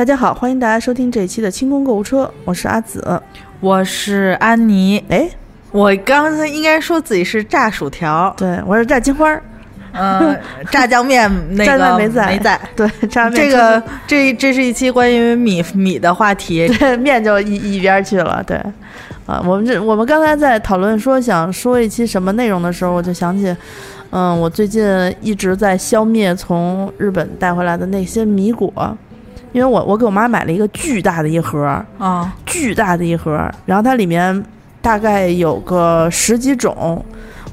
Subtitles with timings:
[0.00, 3.20] 大家好，欢迎大家收听这一期的清空购物车，我是阿紫。
[3.60, 4.96] 我是安妮。
[5.10, 5.28] 哎，
[5.72, 9.42] 我刚才应该说自己是炸薯条，对我是炸金花儿，
[9.92, 10.34] 嗯，
[10.70, 12.58] 炸酱面那 炸个酱没在没在。
[12.74, 18.42] 对，炸面这个这这是一期关于米米的话题， 对面就一一边儿去了。
[18.46, 18.56] 对，
[19.26, 23.54] 啊，我们这我们刚才在讨论说想说一期什么内容的时候，我就想起，
[24.12, 24.82] 嗯，我最近
[25.20, 28.72] 一直在消灭从日本带回来的那些米果，
[29.52, 34.44] 因为我我给我妈买了一个巨大的一盒儿，啊，巨大的一盒儿，然后它里面
[34.80, 37.04] 大概有个十几种，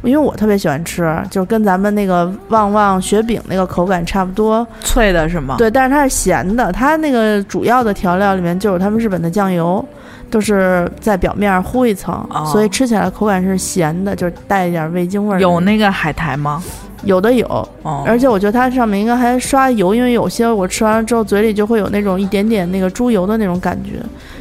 [0.03, 4.65] 因为我特别喜欢吃，就是跟咱们那个旺旺雪饼那个口感差不多。
[4.81, 9.83] 脆的是吗？，对，但是它是咸的，它那个主要的调料里面就有他们日本的酱油，
[10.29, 15.41] 都是在表面糊一层，哦所以吃起来口感是咸的，就是带一点味精味儿。
[15.41, 16.63] 有那个海苔吗？
[17.07, 17.47] 有的有，
[17.81, 23.93] 哦，而且我觉得它上面应该还刷油，因为有些我吃完了之后嘴里就会有那种一点点那个猪油的那种感觉，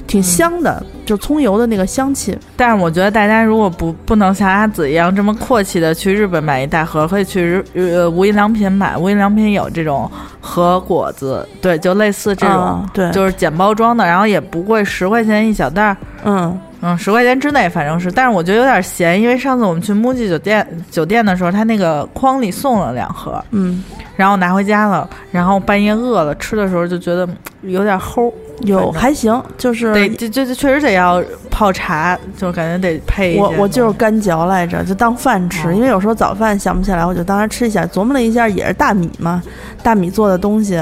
[0.07, 2.37] 挺香的，就葱油的那个香气。
[2.57, 15.97] 但是我觉得大家如果不不能像阿紫一样这么阔气的去日本买一大盒，可以去日呃无印良品买，无印良品有这种和果子，对，就类似这种，嗯对就是简包装的，然后也不贵，十块钱一小袋儿。
[16.25, 23.83] 嗯，嗯，十块钱之内反正是，但是我觉得有点咸，因为上次我们去木记酒店酒店的时候，他那个筐里送了两盒，嗯，
[24.17, 27.27] 然后拿回家了，然后半夜饿了，吃的时候就觉得
[27.63, 37.87] 嗯有点齁，有还行，就是得就就就确实得要泡茶，就感觉得配我我就是干嚼来着，就当饭吃，哦因为有时候早饭想不起来，我就当它吃一下。
[37.87, 39.43] 琢磨了一下，也是大米嘛，
[39.83, 40.81] 大米做的东西。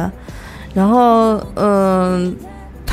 [0.75, 2.35] 然后，嗯、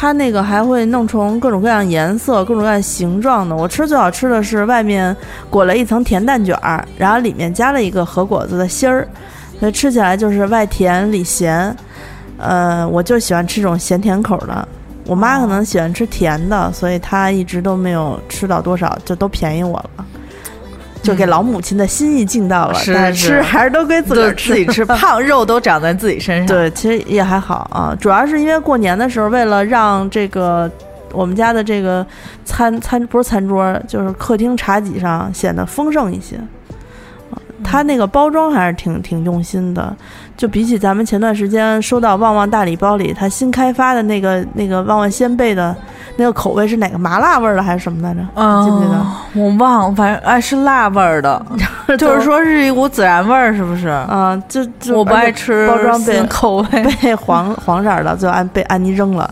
[0.02, 3.56] 它那个还会弄成各种各样颜色、各种各样形状的。
[3.56, 5.16] 我吃最好吃的是外面
[5.48, 9.08] 裹了一层甜蛋卷儿，然后里面加了一个和果子的芯儿，
[9.60, 11.78] 所以吃起来就是外甜里咸。
[12.40, 14.68] 呃，我就喜欢吃这种咸甜口的。
[15.06, 20.06] 我妈可能喜欢吃甜的，所以她一直都没有吃到多少，就都便宜我了。
[21.02, 26.48] 就给老母亲的心意尽到了，是但是吃还是都归自个儿自己吃， 胖肉都长在自己身上。
[26.48, 30.70] 对，其实也还好啊，主要是因为过年的时候，为了让这个
[31.12, 32.06] 我们家的这个
[32.46, 36.40] 餐餐不是餐桌，就是客厅茶几上显得丰盛一些。
[37.62, 39.96] 啊它那个包装还是挺挺用心的，
[40.36, 45.76] 就比起咱们前段时间收到旺旺大礼包里，它新开发的那个那个旺旺鲜贝的
[46.18, 48.22] 那个口味是哪个麻辣味儿的还是什么来着？
[48.36, 49.06] 嗯，记不记得？
[49.34, 51.46] 我忘了，反正哎是辣味儿的，
[51.98, 53.88] 就是说是一股孜然味儿，是不是？
[53.88, 59.30] 啊、就就我不爱吃包装被口味，被黄黄色儿的，最后安被安妮扔了。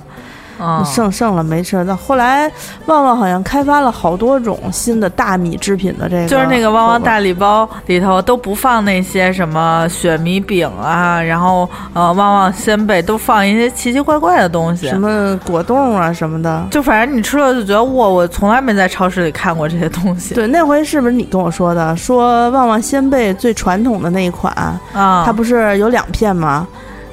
[0.59, 1.83] 嗯剩剩了没吃。
[1.83, 2.51] 那后来
[2.85, 14.99] 旺旺好像开发了好多种新的大米制品的这个，就是那个旺旺大礼包里头都不放那些什么雪米饼啊，然后呃旺旺鲜贝都放一些奇奇怪怪的东西什。
[14.99, 16.65] 么果冻啊什么的。
[16.69, 20.33] 就反正你吃了就觉得哇，我从来没在超市里看过这些东西。
[20.33, 21.95] 对，那回是不是你跟我说的？
[21.95, 24.53] 说旺旺鲜贝最传统的那一款，
[24.93, 26.67] 啊，它不是有两片吗？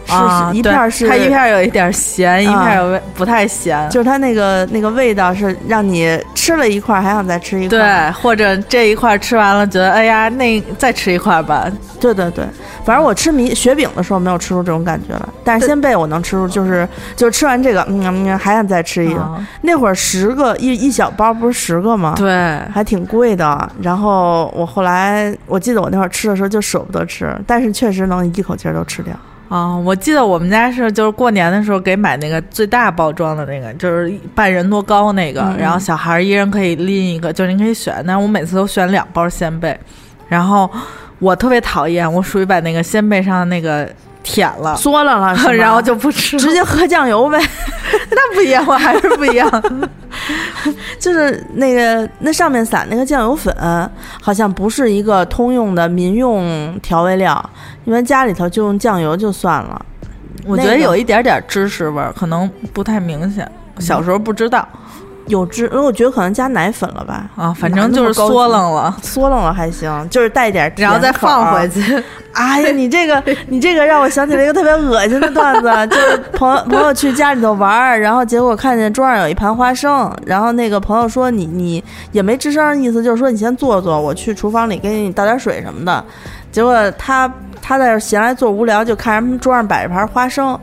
[0.07, 3.89] 是、啊，一片儿是它一片儿有一点咸，一片儿有不太咸。
[3.91, 8.11] 就是它那个那个味道是让你吃了一块儿还想再吃一块儿。
[8.11, 11.71] 对，或者这一块儿吃完了，觉得哎呀，那再吃一块儿吧。
[11.99, 12.45] 对对对，
[12.85, 19.21] 反正我吃米雪饼的时候没有吃出这种感觉来，但是鲜贝我能吃出，就是就是吃完这个，嗯嗯，还想再吃一个。
[19.21, 22.15] 啊那会儿十个一一小包不是十个吗？
[22.17, 23.69] 对，还挺贵的。
[23.81, 29.15] 然后我后来我记得我那会儿吃的时候就舍不得吃，但是确实能一口气儿都吃掉。
[29.49, 38.03] 啊、我记得我们家是就是过年的时候给买那个最大包装的那个，就是半人多高那个，嗯然后小孩儿一人可以拎一个，就是您可以选。
[38.07, 39.79] 但是我每次都选两包鲜贝，
[40.29, 40.69] 然后
[41.21, 43.89] 我特别讨厌，我属于把那个鲜贝上的那个
[44.23, 47.39] 舔了，嗦了了， 然后就不吃，直接喝酱油呗。
[48.11, 49.49] 那不一样，我还是不一样。
[50.99, 53.55] 就是那个那上面撒那个酱油粉，
[54.21, 57.51] 好像不是一个通用的民用调味料，
[57.87, 59.81] 因为家里头就用酱油就算了。
[60.45, 63.51] 我觉得有一点点芝士味儿，可能不太明显。
[63.79, 64.69] 小时候不知道
[65.27, 71.81] 有汁，我觉得可能加奶粉了吧，啊，反正就是缩楞了，缩楞了还行，就是带点甜然后再放回去。
[72.33, 86.05] 哎呀，你这个你这个让我想起了一个特别恶心的段子，就是朋友朋友去家里头玩儿，然后结果看见桌上有一盘花生，然后那个朋友说你你也没吱声，意思就是说你先坐坐，我去厨房里给你倒点水什么的。
[86.53, 87.31] 结果他
[87.69, 90.57] 他在这闲来坐无聊，就看人桌上摆着盘花生，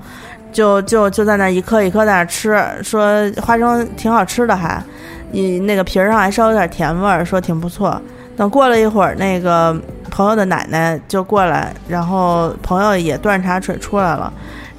[0.53, 4.81] 就就就在那一颗一颗在那吃，说花生挺好吃的还，
[5.29, 8.01] 你那个皮儿上还稍微有点甜味儿，说挺不错。
[8.37, 9.77] 等过了一会儿，那个
[10.09, 14.31] 朋友的奶奶就过来，然后朋友也端茶水出来了。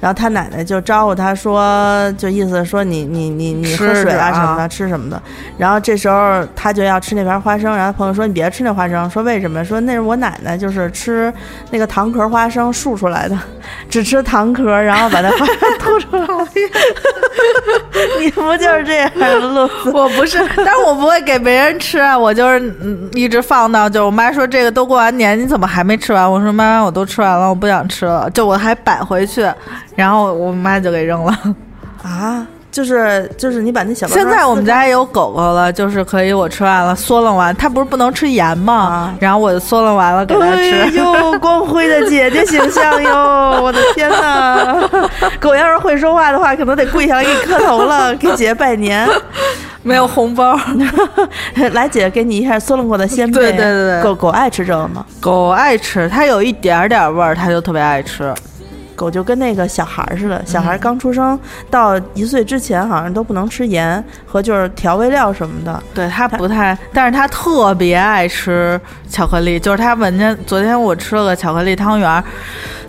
[0.05, 5.19] 然后他奶奶就招呼他说，就意思说你你你你喝水啊什么的，啊吃什么的。
[5.57, 9.65] 然后这时候他就要吃那盘花生，然后朋友说你别吃那花生，说为什么？
[9.65, 11.33] 说那是我奶奶就是吃
[11.71, 13.35] 那个糖壳花生竖出来的，
[13.89, 16.45] 只吃糖壳，然后把那花生吐出来。
[18.19, 19.89] 你不就是这样的路子？
[19.91, 26.31] 我不是，但是我不会给别人吃啊，我就是嗯一直放到，就我妈说这个都过完年，你怎么还没吃完？
[26.31, 29.49] 我说妈妈，我都吃完了，我不想吃了，就我还摆回去，
[29.95, 31.37] 然后我妈就给扔了。
[32.03, 38.73] 啊，就是就是你把那小现在我们家也有狗狗了，就是可以我吃完了嗦楞完，它不是不能吃盐吗？
[38.73, 40.75] 啊然后我就嗦楞完了给它吃。
[40.75, 43.59] 哎呦，光辉的姐姐形象哟！
[43.63, 44.87] 我的天哪，
[45.39, 49.07] 狗要是会说话的话，可能得跪下来给你磕头了，给姐姐拜年。
[49.81, 50.59] 没有红包，
[51.73, 53.39] 来，姐姐给你一下嗦楞过的鲜贝。
[53.39, 55.05] 对对对对狗狗爱吃这个吗？
[55.21, 58.33] 狗爱吃，它有一点点味儿，它就特别爱吃。
[58.95, 61.39] 狗就跟那个小孩儿似的，小嗯孩儿刚出生
[61.69, 65.81] 到一岁之前，好像都不能吃盐和就是调味料什么的。
[65.93, 72.23] 对它不太，但是它特别爱吃巧克力，就是它闻见昨天我吃了个巧克力汤圆儿，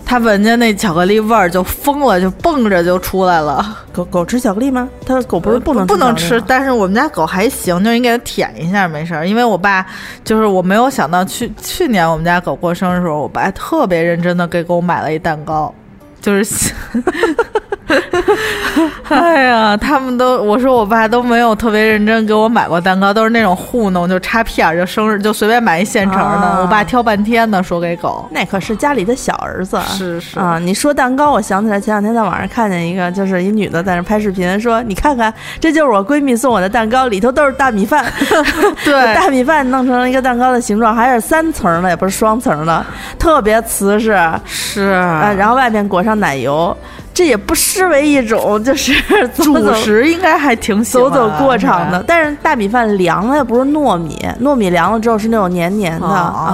[0.05, 3.77] 它闻见那巧克力味儿就疯了，就蹦着就出来了。
[3.91, 4.87] 狗狗吃巧克力吗？
[5.05, 9.27] 它狗不是不能不能吃但是我们家狗还行，就你给它舔一下没事儿。
[9.27, 9.85] 因为我爸
[10.23, 15.73] 就是我没有想到去去年我们家狗过生日的时候，我爸特别认真的给狗买了一蛋糕，
[16.21, 16.73] 就是。
[19.09, 26.47] 哎呀，他们都我说我爸都没有特别认真给我买过蛋糕，都是那种糊弄，就插片儿，就生日就随便买一现成的。
[26.47, 28.27] 啊我爸挑半天呢，说给狗。
[28.31, 29.79] 那可是家里的小儿子。
[29.87, 38.05] 是是啊，你说蛋糕，我想起来前两天在网上看见一个，就是一女的在那拍视频，说你看看，这就是我闺蜜送我的蛋糕，里头都是大米饭，
[38.83, 42.85] 对大米饭弄成了一个蛋糕的形状，还是三层的，也不是双层的，
[43.17, 46.75] 特别瓷实是啊，是，然后外面裹上奶油，
[47.17, 48.93] 这也不失为一种就是
[49.33, 56.07] 走主走食应该还挺喜走欢走过场的，但是大米饭凉了又不是糯米，糯米凉了之后是那种黏黏的，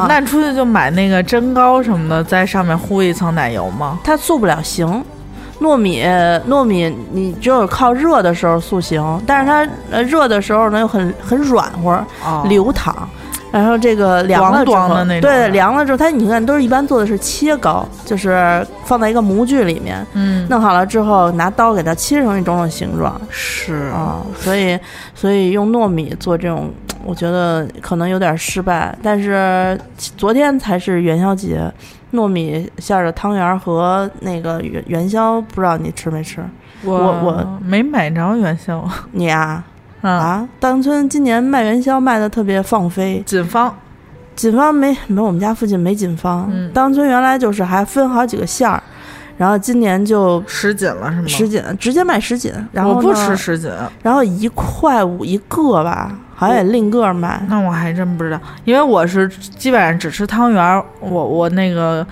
[0.07, 4.00] 那你出去就买那个蒸糕什么的，在上面糊一层奶油吗？
[4.06, 5.04] 它塑不了形。
[5.60, 6.01] 糯米，
[6.50, 11.92] 糯米你只有靠热的时候塑形，但是它呃热的时候呢又很很软和，
[12.24, 12.95] 哦流淌。
[13.53, 24.17] 然后这个凉了之后，咣咣的那种对，凉了之后，它你看都是一般做的是切糕，就是放在一个模具里面，嗯，弄好了之后拿刀给它切成一种种形状是啊。
[24.39, 24.77] 所以，
[25.13, 26.73] 所以用糯米做这种，
[27.05, 28.97] 我觉得可能有点失败。
[29.03, 29.79] 但是
[30.17, 31.71] 昨天才是元宵节，
[32.13, 36.44] 糯米馅儿的汤圆儿和那个元元宵，不知道你吃没吃？
[36.83, 38.83] 我我我没买着元宵
[39.13, 39.63] 你呀、
[40.03, 43.75] 啊，啊，大杨村今年卖元宵卖的特别放飞，锦芳
[44.35, 48.83] 锦芳没没我们家附近没锦芳，嗯大杨村原来就是还分好几个馅儿，
[49.38, 51.27] 然后今年就什锦了是吗？
[51.27, 53.71] 十锦，直接卖十锦，然后我不吃什锦，
[54.01, 57.41] 然后一块五一个吧，好像也另个儿卖。
[57.47, 62.05] 那我还真不知道，因为我是基本上只吃汤圆儿，我我那个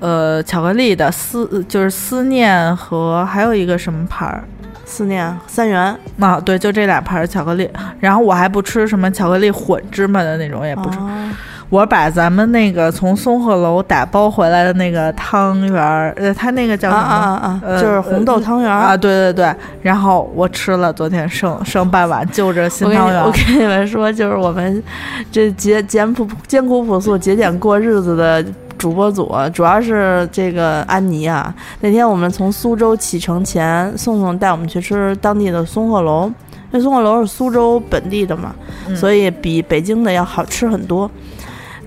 [0.00, 4.42] 呃巧克力的思就是思念和还有一个什么牌儿。
[4.88, 10.98] 思念三元啊，对，就这俩牌儿巧克力，然后我还不吃什么巧克力混芝麻的那种，也不吃。
[10.98, 11.30] 啊
[11.70, 17.14] 我把咱们那个从松鹤楼打包回来的那个汤圆儿，呃，它那个叫啊什么？
[17.14, 17.60] 啊啊！
[17.62, 23.26] 呃就是红豆汤圆儿啊，对对对，然后我吃了，昨天剩剩半碗，就着新汤圆儿。
[23.26, 24.82] 我跟你们说，就是我们
[25.30, 28.42] 这节简朴艰苦朴素、节俭过日子的
[28.78, 31.52] 主播组，主要是这个安妮啊。
[31.80, 38.54] 那天我们从苏州启程前，宋宋带我们去吃当地的松鹤楼，因为松鹤楼是苏州本地的嘛，
[38.86, 41.10] 嗯所以比北京的要好吃很多。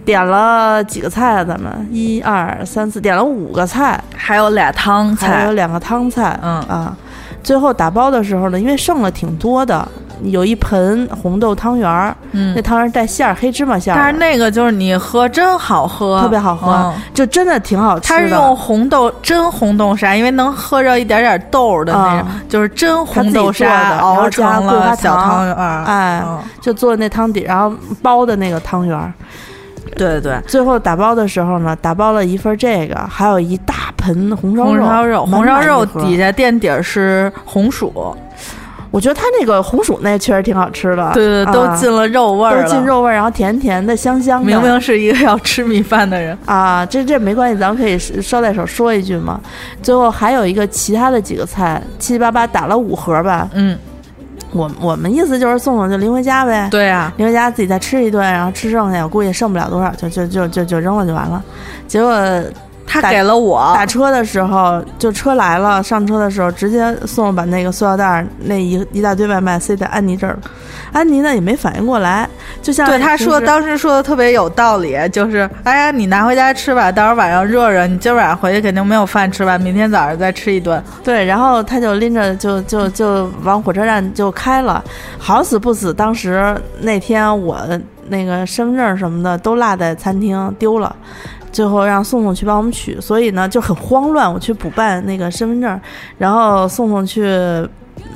[0.04, 1.44] 点了几个菜啊？
[1.44, 6.38] 咱们一二三四，点了五个菜，还有俩汤菜，还有两个汤菜。
[6.42, 6.98] 嗯啊，
[7.44, 9.88] 最后打包的时候呢，因为剩了挺多的，
[10.24, 18.20] 有一盆红豆汤圆儿，嗯那，汤圆儿带馅儿，黑芝麻馅儿，但是那个就是你喝真好喝，特别好喝嗯就真的挺好吃的。
[18.20, 25.84] 它是用红豆真红豆沙，因为能喝着一点点豆儿的那种，啊就是真红豆沙的熬成了小汤圆儿。
[25.86, 29.12] 哎嗯就做那汤底，然后包的那个汤圆儿。
[29.98, 34.86] 对对，最后打包的时候呢，打包了一份这个，还有一大盆红烧肉。
[34.86, 38.16] 红烧肉，红烧肉底下垫底儿是红薯，
[38.92, 41.12] 我觉得它那个红薯那确实挺好吃的。
[41.14, 42.84] 对对，都啊进了肉味儿都进。
[42.84, 44.46] 肉味儿，然后甜甜的、香香的。
[44.46, 49.40] 明明是一个要吃米饭的人，啊，这这没关系，咱们可以捎带手说一句嘛。
[49.82, 53.78] 最后还有一个其他的几个菜，七七八八打了五盒吧，嗯，
[54.52, 61.42] 我我们意思就是送送就拎回家呗，对啊，拎回家自己再吃一顿，然后吃剩下，我估计剩不了多少，就就就就就扔了就完了。
[61.88, 62.12] 结果
[62.92, 70.40] 他给了我打车的时候，就车来了，上车的时候直接送把那个塑料袋儿那一一大堆外卖塞在安妮这儿了。
[70.92, 72.28] 安妮呢也没反应过来，
[72.62, 80.84] 就像对他说，当时说的特别有道理，就是哎呀，你拿回家吃吧，到时候晚上热热，你今晚上回去肯定没有饭吃吧，明天早上再吃一顿。
[81.02, 84.84] 对，然后他就拎着就就就往火车站就开了，
[85.18, 87.58] 好死不死，当时那天我
[88.10, 90.94] 那个身份证什么的都落在餐厅丢了。
[91.52, 94.32] 最后让宋宋去帮我们取，所以呢就很慌乱。
[94.32, 95.82] 我去补办那个身份证，
[96.18, 97.24] 然后宋宋去，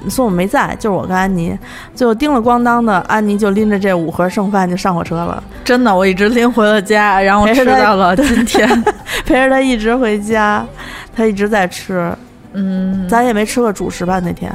[0.03, 1.57] 宋宋没在，就是我跟安妮。
[1.93, 8.67] 最后叮了咣当的，安妮就拎着这五盒剩饭就上火车了，真的，我一直拎回了家，然后吃到了今天。
[9.25, 10.65] 陪着他一直回家，
[11.15, 12.13] 他一直在吃。
[12.53, 14.21] 嗯，咱也没吃过主食吧？
[14.23, 14.49] 那天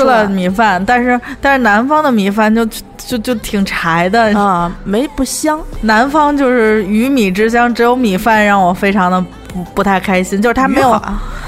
[0.00, 2.64] 吃了米饭，但是但是南方的米饭就
[2.96, 5.60] 就就挺柴的啊，没不香。
[5.82, 11.02] 南方就是鱼米之乡，只有米饭让我非常的不不太开心，就是它没有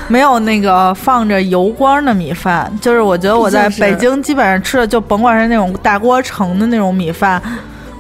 [0.09, 7.41] 没有那个放着油光的米饭，就是我觉得我在北京基本上吃的就甭管是那种大锅盛的那种米饭。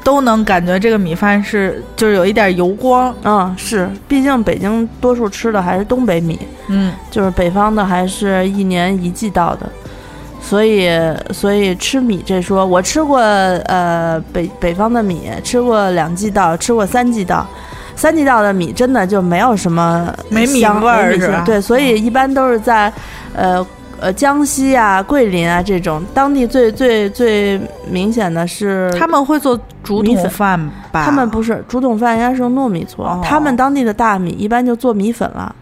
[0.02, 6.38] 都能感觉这个米饭是就是有一点油光，嗯，是，毕竟北京多数吃的还是东北米，
[6.68, 9.68] 嗯，就是北方的还是一年一季到的，
[10.40, 10.90] 所以
[11.32, 17.46] 所以吃米这说，我吃过呃北北方的米，吃过两季稻，吃过三季稻，
[17.94, 21.42] 三季稻的米真的就没有什么没米味儿是吧？
[21.44, 22.92] 对，所以一般都是在
[23.34, 23.64] 呃。
[24.02, 30.58] 呃，江西啊、桂林啊这种当地最最最明显的是，他们会做竹筒饭
[30.90, 31.04] 吧？
[31.04, 33.04] 他们不是竹筒饭，应该是用糯米做。
[33.04, 35.54] 哦、他们当地的大米一般就做米粉了。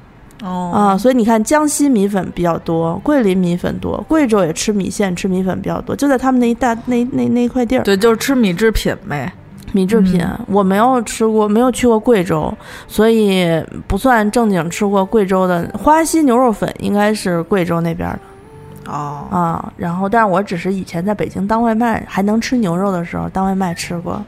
[0.42, 7.82] 哦啊，所以你看，江西米粉比较多，桂林米粉多，贵州也吃米线、吃米粉比较多，就在他们那一大那那那一块地儿。
[7.82, 9.32] 对，就是吃米制品呗。
[9.72, 12.50] 米制品，嗯、我没有吃过，没有去过贵州，
[12.86, 18.90] 所以不算正经吃过贵州的花溪牛肉粉，应该是贵州那边的。
[18.90, 24.24] 哦啊，然后，但是我只是以前在北京当外卖还能吃牛肉的时候当外卖吃过，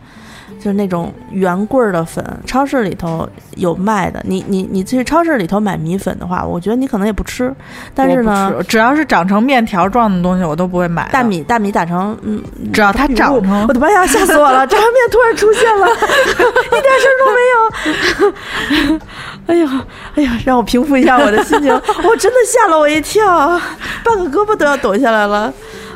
[0.59, 4.23] 就是那种圆棍儿的粉，超市里头有卖的。
[4.27, 7.55] 你你你去超市里头买米粉的话，我觉得你可能也不吃，
[7.95, 11.09] 但是呢，只要是长成面条状的东西，我都不会买。
[11.13, 12.43] 大米大米打成嗯，
[12.73, 14.67] 只要它长成，我的妈呀，吓死我了！
[14.67, 19.01] 炸酱面突然出现了， 一点声都没有。
[19.47, 19.85] 哎呀，
[20.17, 21.73] 哎呀，让我平复一下我的心情。
[21.73, 23.27] 我真的吓了我一跳，
[24.05, 25.53] 半个胳膊都要抖下来了。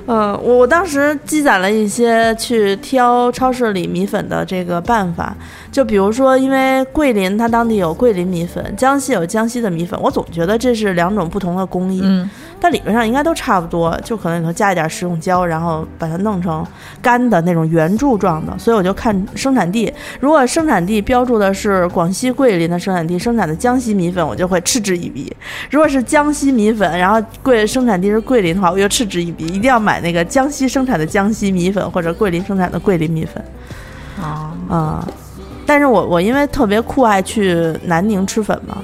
[0.07, 5.35] 嗯，我当时积攒了一些去挑超市里米粉的这个办法，
[5.75, 12.01] 就比如说，因为桂林它当地有桂林米粉，江西有江西的米粉，我总觉得这是两种不同的工艺。
[12.05, 12.31] 嗯。
[12.61, 16.65] 但理论上应该都差不多，就可能里头加一点食用胶，然后把它弄成
[17.03, 18.57] 干的那种圆柱状的。
[18.57, 25.29] 所以我就看生产地，如果生产地标注的是广西桂林的生产地生产的江西米粉，我就会嗤之以鼻；
[25.73, 33.45] 如果是江西米粉，然后桂生产地是桂林的话，我又嗤之以鼻，一定要买那个江西生产的江西米粉或者桂林生产的桂林米粉。
[34.23, 35.09] 啊啊！
[35.67, 38.79] 但是我我因为特别酷爱去南宁吃粉嘛。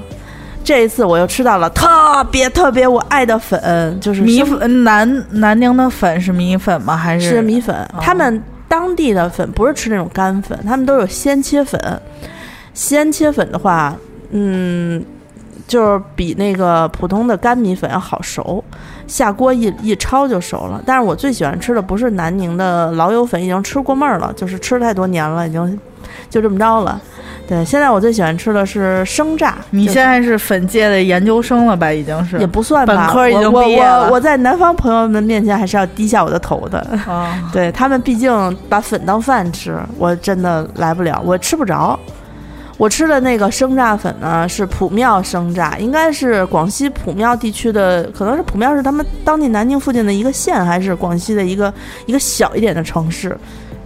[0.63, 4.85] 这一次我又吃到了特别特别我爱的粉，就是米粉。
[4.85, 6.97] 南南宁的粉是米粉吗？
[6.97, 7.75] 还是是米粉？
[8.01, 11.81] 他们当地的粉不是吃那种干粉，他们都有鲜切粉。
[12.75, 13.97] 鲜切粉的话，
[14.31, 15.03] 嗯，
[15.67, 18.63] 就是比那个普通的干米粉要好熟，
[19.07, 20.81] 下锅一一焯就熟了。
[20.87, 25.81] 但是我最喜欢吃的不是南宁的老友粉，已经吃过味儿了，就是吃太多年了，已经
[26.29, 27.01] 就这么着了。
[27.49, 29.57] 对，现在我最喜欢吃的是生炸。
[29.71, 31.93] 你现在是粉界的研究生了吧？
[31.93, 34.07] 已经是也不算吧，本科已经我毕业了。
[34.07, 36.87] 我我在南方朋友们面前还是要低下我的头的。
[37.09, 41.99] 哦、对他们毕竟把粉当饭吃，我真的来不了，我吃不着。
[42.77, 51.75] 我吃的那个生榨粉呢，是普庙生榨，应该是广西普庙地区的，可能是普庙是他们当地南宁附近的一个县，还是广西的一个
[52.07, 53.37] 一个小一点的城市，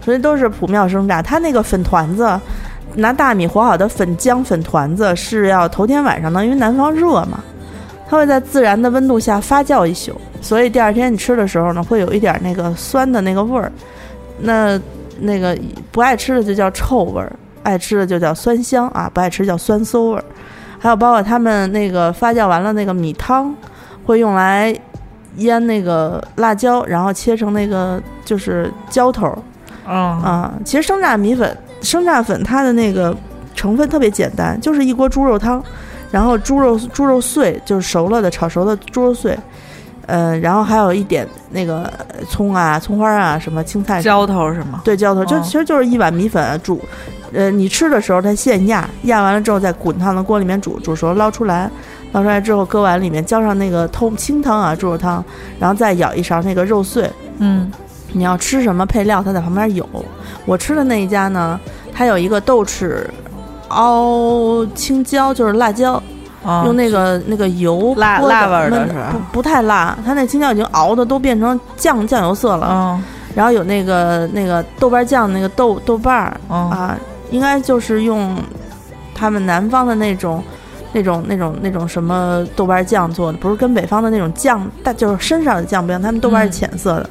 [0.04, 1.22] 所以都是普庙生炸。
[1.22, 2.40] 它那个粉团子。
[2.96, 7.42] 拿大米和好的粉浆粉团子是要头天晚上呢，因为南方热嘛，
[8.08, 13.72] 它会在自然的温度下发酵一宿，所以第二天你吃的时候呢，会有一点那个酸的那个味儿。
[14.38, 14.80] 那
[15.18, 15.58] 那个
[15.90, 17.32] 不爱吃的就叫臭味儿，
[17.64, 20.24] 爱吃的就叫酸香啊，不爱吃叫酸馊味儿。
[20.78, 23.52] 还有包括他们那个发酵完了那个米汤，
[24.06, 24.72] 会用来
[25.38, 29.36] 腌那个辣椒，然后切成那个就是浇头。
[29.84, 31.56] 啊啊，其实生榨米粉。
[31.82, 33.14] 生榨粉它的那个
[33.54, 35.62] 成分特别简单，就是一锅猪肉汤，
[36.10, 39.38] 然后猪肉猪肉碎就是熟了的炒熟的猪肉碎，
[40.06, 41.92] 呃，然后还有一点那个
[42.30, 44.80] 葱啊、葱花啊、什么青菜什么浇头是吗？
[44.82, 46.80] 对，浇头就哦其实就是一碗米粉煮，
[47.34, 51.70] 呃，你吃的时候它现压，压完了之后在滚烫的锅里面煮，煮熟捞出来，
[52.12, 55.22] 捞出来之后搁碗里面，浇上那个汤清汤啊猪肉汤，
[55.58, 57.10] 然后再舀一勺那个肉碎。
[57.38, 57.70] 嗯，
[58.14, 59.86] 你要吃什么配料，它在旁边有。
[60.46, 61.60] 我吃的那一家呢，
[61.92, 63.04] 它有一个豆豉
[63.68, 66.02] 熬青椒，就是辣椒，
[66.42, 72.68] 哦用那个那个油辣辣味儿的是吧不不太辣，它那青椒已经熬的都变成酱酱油色了。
[72.70, 73.04] 嗯
[73.34, 76.96] 然后有那个那个豆瓣酱，那个豆豆瓣啊，
[77.30, 78.36] 应该就是用
[79.14, 80.42] 他们南方的那种。
[80.96, 87.10] 那种、那种、那种什么豆瓣酱做的，不是跟北方的那种酱，但就是身上的酱不一样，他们豆瓣是嗯浅色的，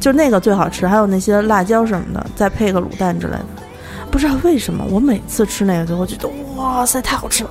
[0.00, 0.86] 就那个最好吃。
[0.86, 3.44] 还有那些辣椒什么的，再配个卤蛋之类的。
[4.10, 7.50] 不知道为什么，我每次吃那个就会觉得哇塞，太好吃了，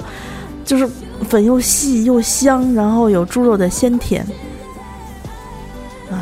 [0.65, 0.89] 就是
[1.29, 4.25] 粉又细又香，然后有猪肉的鲜甜。
[6.09, 6.17] 啊，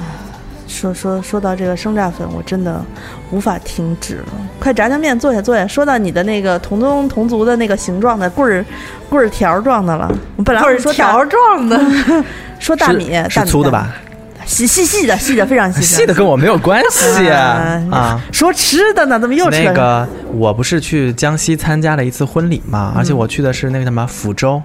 [0.67, 2.83] 说说说到这个生榨粉，我真的
[3.31, 4.25] 无法停止了。
[4.59, 5.65] 快炸酱面坐下坐下。
[5.65, 8.65] 说到你的那个同宗同族的那个形状的棍儿
[9.09, 11.79] 棍儿条状的了，我本来是说条状的，
[12.59, 13.71] 说大米， 大米是粗的？
[13.71, 13.95] 吧？
[14.45, 18.21] 细细细的，细的非常细， 细的跟我没有关系啊！
[18.31, 24.61] 说吃的呢，怎么又吃那个，我不是去江西参加了一次婚礼嘛，而且我去的是那个什么抚州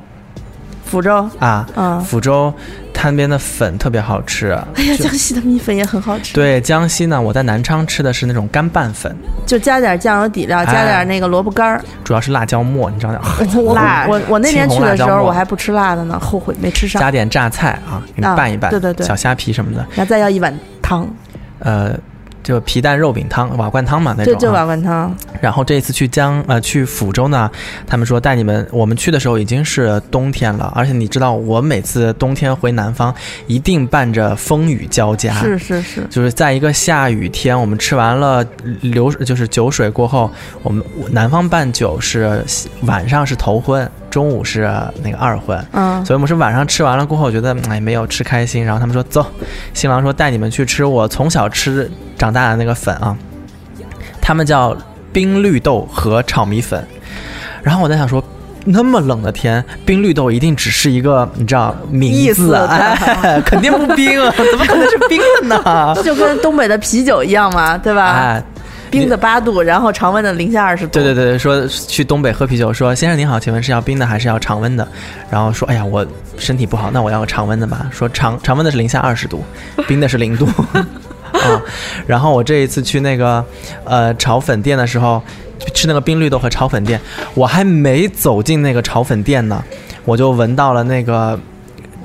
[0.90, 1.28] 福州？
[1.38, 2.52] 啊，嗯，抚州
[2.92, 4.50] 它那边的粉特别好吃。
[4.74, 6.34] 哎呀，江西的米粉也很好吃。
[6.34, 9.14] 对，江西呢，我在南昌吃的是那种干拌粉，
[9.46, 11.82] 就加点酱油底料，加点那个萝卜干儿。
[12.02, 13.20] 主要是辣椒末，你知道吗？
[13.56, 17.00] 我辣我 我那天去的时候，我还不吃辣的呢，后悔没吃上。
[17.00, 21.08] 加点榨菜啊，给你啊拌一拌，对对对小虾皮什么的，然后再要一碗汤，
[21.60, 21.94] 呃，
[22.42, 24.50] 就皮蛋肉饼汤、瓦罐汤嘛那种、就。
[24.50, 25.16] 瓦罐汤。
[25.40, 27.50] 然后这一次去江呃去抚州呢，
[27.86, 33.14] 他们说带你们，我们去的时候已经是冬天了，而且你知道我每次冬天回南方
[33.46, 38.44] 一定伴着风雨交加，是是是，就是在一个下雨天，我们吃完了
[38.82, 40.30] 流就是酒水过后，
[40.62, 42.44] 我们南方办酒是
[42.82, 44.70] 晚上是头婚，中午是
[45.02, 45.58] 那个二婚。
[45.72, 49.24] 嗯，所以我们是晚上吃完了过后，觉得哎没有吃开心，然后他们说走，
[49.72, 53.16] 新郎说带你们去吃我从小吃长大的那个粉啊，
[54.20, 54.76] 他们叫
[55.12, 56.84] 冰绿豆和炒米粉，
[57.62, 58.22] 然后我在想说。
[58.66, 62.66] 那么冷的天，冰绿豆一定只是一个你知道名字啊，
[63.22, 65.94] 哎，肯定不冰啊，怎么可能是冰的呢？
[66.04, 68.10] 就跟东北的啤酒一样嘛，对吧？
[68.12, 68.42] 哎，
[68.90, 70.92] 冰的八度，然后常温的零下二十度。
[70.92, 74.86] 对对对，说去东北喝啤酒，说先生您好，请问是要冰的还是要常温的？
[75.30, 76.04] 然后说哎呀我
[76.36, 77.88] 身体不好，那我要常温的吧。
[77.92, 79.44] 说常 常温的是零下二十度，
[79.86, 80.46] 冰的是零度。
[81.32, 81.62] 啊，
[82.06, 83.44] 然后我这一次去那个
[83.84, 85.22] 呃炒粉店的时候，
[85.72, 87.00] 吃那个冰绿豆和炒粉店，
[87.34, 89.62] 我还没走进那个炒粉店呢，
[90.04, 91.38] 我就闻到了那个。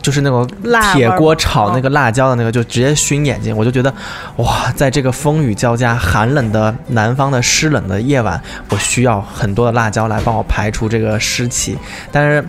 [0.06, 0.48] 就是那种
[0.94, 3.92] 铁锅炒哦那个辣椒的那个，就直接熏眼睛，我就觉得，
[4.36, 8.40] 哇，在这个风雨交加、寒冷的南方的湿冷的夜晚，
[8.70, 11.76] 我需要很多的辣椒来帮我排除这个湿气。
[12.12, 12.48] 但是，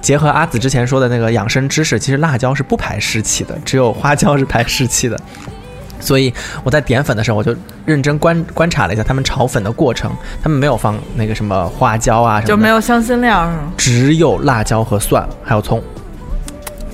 [0.00, 5.20] 结合阿紫之前说的那个养生知识，其实辣椒是不排湿气的，只有花椒是排湿气的。
[6.00, 10.10] 所以我在点粉的时候，我就认真观观察了一下他们炒粉的过程，
[10.42, 13.72] 他们没有放那个什么花椒啊什么的，就没有香辛料是吗？
[13.76, 15.84] 只有辣椒和蒜，还有葱。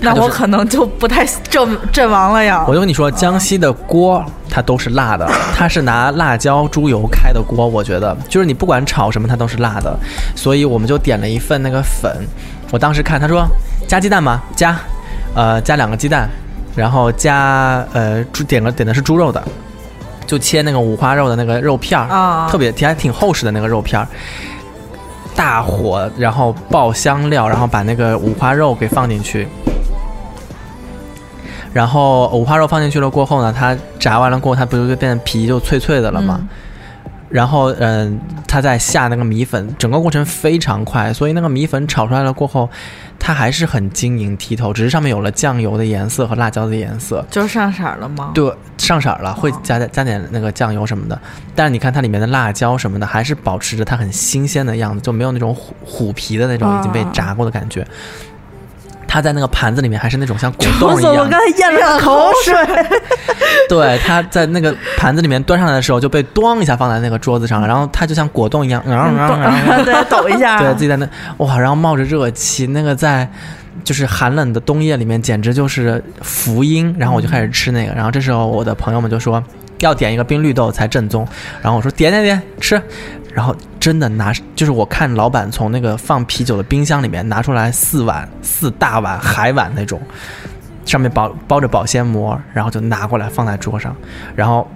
[0.01, 2.75] 那我可能就不太阵阵亡了呀我。
[2.75, 7.67] 就跟你说，江西的锅它都是辣的，它是拿辣椒、猪油开的锅。
[7.67, 9.95] 我觉得就是你不管炒什么，它都是辣的。
[10.35, 12.11] 所以我们就点了一份那个粉。
[12.71, 13.47] 我当时看他说
[13.87, 14.41] 加鸡蛋吗？
[14.57, 14.79] 加，
[15.35, 16.29] 呃，加两个鸡蛋，
[16.75, 19.43] 然后加呃猪点个点的是猪肉的，
[20.27, 24.07] 就切那个五花肉的那个肉片儿，啊特别挺还挺厚实的那个肉片儿。
[25.35, 29.49] 大火，然后爆香料，然后把那个五花肉给放进去，
[31.73, 36.39] 然后五花肉放进去了过后呢，它炸完了过后，它不就变得皮就脆脆的了吗？
[36.41, 36.49] 嗯
[37.31, 42.69] 然后，嗯、它再下那个米粉，整个过程非常快，所以那个米粉炒出来了过后，
[43.21, 47.25] 它还是很晶莹剔透，只是上面有了酱油的颜色和辣椒的颜色。
[47.31, 48.33] 就上色了吗？
[48.35, 51.17] 对，上色了，会加点加点那个酱油什么的，
[51.55, 57.87] 但是你看它里面的辣椒什么的，还是保持着它很新鲜的样子，就没有那种虎虎皮的那种已经被炸过的感觉。
[59.13, 62.55] 它在那个盘子里面还是那种像果冻一样我我刚，才咽了口水。
[63.69, 70.61] 对，它在那个盘子里面端上来的时候就被咣一下放在那个桌子上了，然后它就像果冻一样，然后然后然后对， 抖一下。
[70.61, 73.29] 对自己在那哇，然后冒着热气，那个在
[73.83, 76.95] 就是寒冷的冬夜里面，简直就是福音。
[76.97, 79.43] 然后我就开始吃那个，然后这时候我的朋友们就说
[79.81, 81.27] 要点一个冰绿豆才正宗，
[81.61, 82.81] 然后我说点点点吃，
[83.35, 90.01] 然后真的拿，就是我看老板从那个放啤酒的冰箱里面拿出来四碗四大碗海碗那种。
[90.87, 93.95] 上面包包着保鲜膜，然后就拿过来放在桌上，
[94.35, 94.69] 然后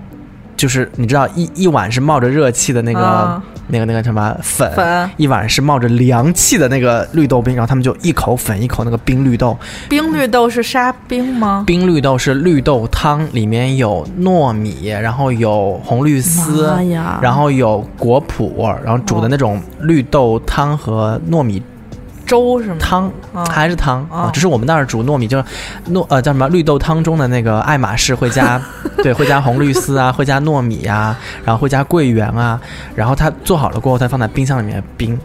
[0.56, 4.70] 就是你知道一一碗是冒着热气的那个、啊那个那个什么粉。
[4.76, 9.56] 粉一碗是冒着凉气的那个绿豆冰，然后他们就一口粉一口那个冰绿豆，
[9.88, 11.64] 冰绿豆是沙冰吗？
[11.66, 16.70] 冰绿豆是绿豆汤，里面有糯米，然后有红绿丝，
[17.22, 21.62] 然后有果脯，然后煮的那种绿豆汤和糯米
[22.26, 22.76] 粥是吗？
[22.80, 24.30] 汤，啊还是汤啊啊？
[24.32, 25.44] 只是我们那儿煮糯米就是
[25.90, 28.60] 糯呃叫什么绿豆汤中的那个爱马仕会加
[29.02, 32.60] 对会加红绿丝啊， 会加糯米啊，然后会加桂圆啊，
[32.94, 35.18] 然后它做好了过后，它放在冰箱里面冰，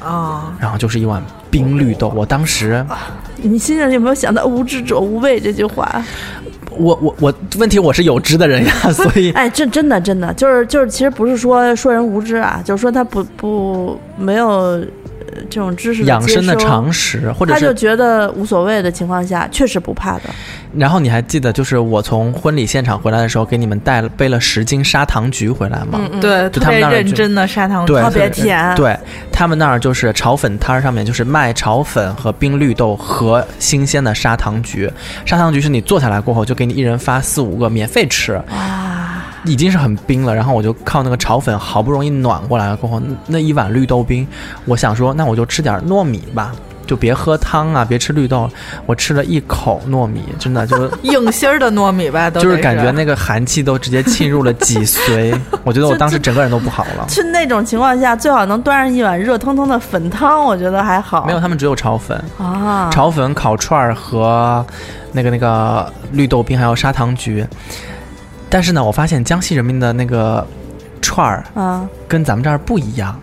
[0.00, 2.12] 啊，然后就是一碗冰绿豆。
[2.14, 2.84] 我当时
[3.36, 6.02] 你心里有没有想到“无知者无畏”这句话？
[6.78, 14.82] 我我我问题我是有知的人呀， 所以哎，这真的真的就是就是，其实不是说说人无知啊，就是说他不不没有呃
[15.48, 20.22] 这种知识养生的常识，或者他就觉得无所谓的情况下，确实不怕的。
[20.76, 26.00] 然后你还记得，就是我从婚礼现场回来的时候，给你们带了背了十斤砂糖橘回来吗？
[26.12, 28.74] 嗯，对，就特别他们那儿认真的砂糖橘特别甜。
[28.74, 28.96] 对
[29.30, 34.90] 他们那儿就是炒粉摊儿上面就是卖炒粉和冰绿豆和新鲜的砂糖橘，
[35.26, 39.01] 砂糖橘是你坐下来过后就给你一人发四五个免费吃，啊，
[39.44, 40.34] 已经是很冰了。
[40.34, 44.26] 然后我就靠那个炒粉好不容易暖过来了过后，那一碗绿豆冰，
[44.64, 46.52] 我想说那我就吃点糯米吧。
[46.84, 48.50] 就别喝汤啊，别吃绿豆。
[48.86, 57.06] 我吃了一口糯米，真的就是 硬心儿的糯米吧，都就是感觉那个寒气都直接侵入了脊髓， 我觉得我当时整个人都不好了。
[57.08, 61.24] 是那种情况下，最好能端上一碗热腾腾的粉汤，我觉得还好。
[61.24, 62.20] 没有，他们只有炒粉。
[62.36, 64.66] 啊，炒粉、烤串儿和
[65.12, 67.46] 那个那个绿豆冰，还有砂糖橘。
[68.52, 70.46] 但是呢，我发现江西人民的那个
[71.00, 73.18] 串儿啊，跟咱们这儿不一样，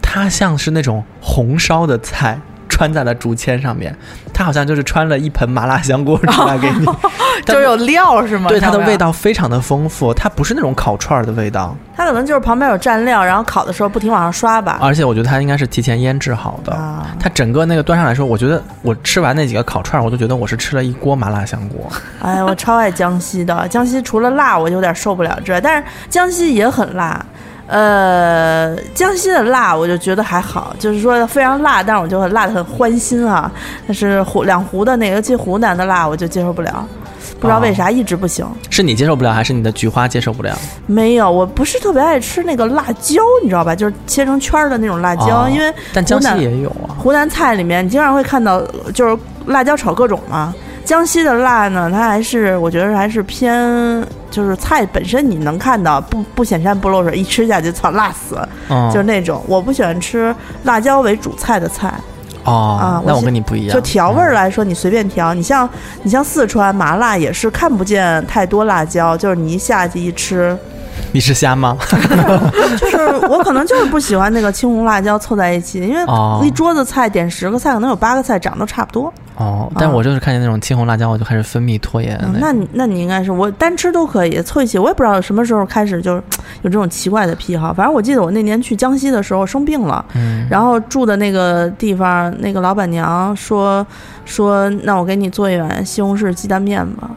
[0.00, 2.40] 它像是那种红烧的菜。
[2.78, 3.92] 穿在了竹签上面，
[4.32, 6.86] 它好像就是穿了一盆麻辣香锅出来给你，
[7.44, 8.48] 就是有料是吗？
[8.48, 14.78] 对它的味道非常的丰富，它不是那种烤串儿的味道，它可能就是旁边有蘸料，然后烤的时候不停往上刷吧。
[14.80, 16.72] 而且我觉得它应该是提前腌制好的。
[16.72, 21.90] 啊，它整个那个端上来说，我觉得我吃完那几个烤串儿，我都觉得我是吃了一锅麻辣香锅。
[22.22, 27.26] 哎，我超爱江西的，江西除了辣我有点受不了之外，但是江西也很辣。
[27.68, 33.52] 呃，江西的辣我就觉得还好，就是说非常辣，但是我就辣的很欢心啊。
[33.86, 36.88] 但是湖两湖的那个，尤其湖南的辣我就接受不了，
[37.38, 38.46] 不知道为啥一直不行。
[38.70, 40.56] 是你接受不了，还是你的菊花接受不了？
[40.86, 43.74] 没有，我不是特别爱吃那个辣椒，你知道吧？
[43.74, 46.96] 就是切成圈儿的那种辣椒，哦因为但江西也有啊。
[46.98, 48.62] 湖南菜里面你经常会看到，
[48.94, 50.54] 就是辣椒炒各种嘛。
[50.88, 59.44] 江西的辣呢，它还是我觉得还是偏，就是菜本身你能看到不不显山不露水，一吃下去操辣死，嗯，就是那种。
[59.46, 61.92] 我不喜欢吃辣椒为主菜的菜，
[62.44, 63.74] 哦，那我跟你不一样。
[63.74, 65.34] 就调味儿嗯来说，你随便调。
[65.34, 65.68] 你像
[66.02, 70.56] 你像四川麻辣也是看不见太多辣椒，就是你一下去一吃，
[71.12, 71.76] 你是虾吗？
[72.78, 79.12] 就是我可能就是不喜欢那个青红辣椒凑在一起，因为哦一桌子菜点十个菜，可能有八个菜长得都差不多。
[79.36, 86.22] 哦，但我就是看见那种青红辣椒，我就开始分泌唾液嗯那那你那你应该是我单吃都可以，凑一起我也不知道什么时候开始就是
[86.62, 87.72] 有这种奇怪的癖好。
[87.72, 93.86] 反正我记得我那年去江西的时候生病了，嗯，然后住的那个地方，那个老板娘说
[94.24, 97.08] 说那我给你做一碗西红柿鸡蛋面吧。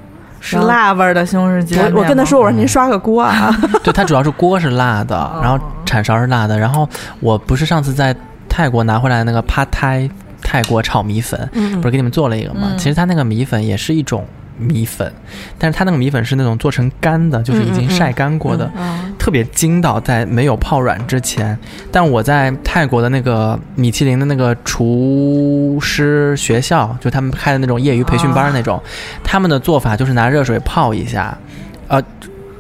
[0.42, 8.14] 是辣味儿的西红柿鸡蛋面我我跟他说我说您刷个锅啊， 对，它主要是锅是辣的，然后铲勺是辣的，然后我不是上次在
[8.50, 10.10] 泰国拿回来那个帕泰
[10.42, 12.70] 泰国炒米粉，嗯不是给你们做了一个吗？
[12.72, 12.78] 嗯。
[12.78, 14.26] 其实它那个米粉也是一种
[14.58, 15.12] 米粉，
[15.58, 21.56] 但是它那个米粉是那种做成干的，就是已经晒干过的，嗯特别筋道，在没有泡软之前。
[21.92, 28.82] 但我在泰国的那个米其林的那个厨师学校，就他们开的那种业余培训班那种，
[29.24, 31.38] 他们的做法就是拿热水泡一下，
[31.88, 32.02] 呃。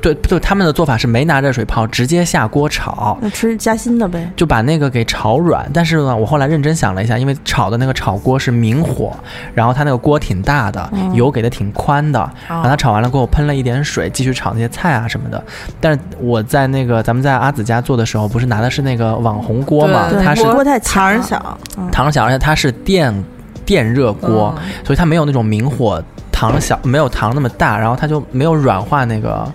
[0.01, 4.29] 对对，他们的做法是没拿热水泡，直接下锅炒，那吃夹心的呗。
[4.35, 5.69] 就把那个给炒软。
[5.73, 9.13] 但是呢，我后来认真想了一下，因为炒的那个炒锅是明火，
[9.53, 15.41] 然后它那个锅挺大的，嗯油给的挺宽的，然后它炒完了给我喷了一点水，继续炒那些菜啊什么的。
[15.79, 21.57] 但是我在那个咱们在阿紫家做的时候，不是拿的是那个网红锅嘛，它是锅太强了糖儿小，
[21.91, 23.13] 糖小，而且它是电
[23.65, 29.47] 电热锅，嗯所以它没有那种明火糖小，没有糖那么大，然后它就没有软化那个。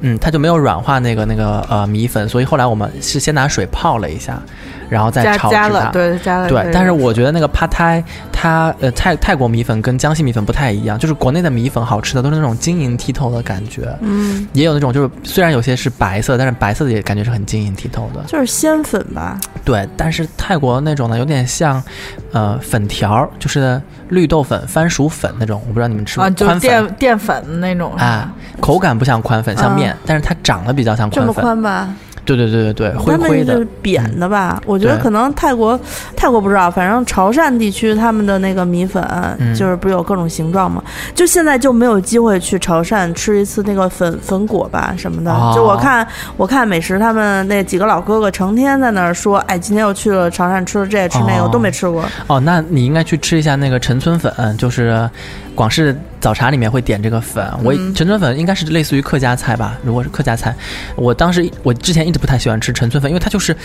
[0.00, 4.40] 嗯，它就没有软化那个那个呃米粉，所以后来我们是先拿水泡了一下，
[4.88, 5.62] 然后再炒制它。
[5.62, 8.02] 加了，对加了，对，但是我觉得那个帕泰
[8.40, 18.22] 它呃泰泰国米粉跟江西米粉不太一样，就是国内的米粉好吃的都是那种晶莹剔透的感觉，嗯，也有那种就是虽然有些是白色，但是白色的也感觉是很晶莹剔透的。
[18.28, 21.82] 就是鲜粉吧，对，但是泰国那种呢，有点像，
[22.30, 31.42] 呃，粉条儿，就是绿豆粉、番薯粉那种，我不知道你们吃过啊，就是宽粉淀淀粉的那种，啊，口感不像宽粉，像啊面，但是它长得比较像宽粉这么。
[31.42, 31.92] 宽吧？
[32.36, 33.66] 对对对对对，灰他们灰的是。
[33.80, 34.60] 扁的吧？
[34.66, 35.78] 我觉得可能泰国
[36.14, 39.02] 泰国不知道，反正潮汕地区他们的那个米粉、
[39.38, 40.82] 嗯就是不是有各种形状吗？
[41.14, 45.32] 就现在就没有机会去潮汕吃一次那个粉粉果吧什么的。
[45.32, 52.04] 哦就我看我看美食，他们那几个老哥哥成天在那儿说，哎，今天又去了潮汕吃了这吃那个，哦我都没吃过。
[52.26, 55.08] 哦，那你应该去吃一下那个陈村粉，就是
[55.54, 57.44] 广式早茶里面会点这个粉。
[57.62, 59.76] 我嗯陈村粉应该是类似于客家菜吧？
[59.82, 60.54] 如果是客家菜，
[60.96, 63.56] 我当时我之前一直不太喜欢吃陈村粉，因为它就是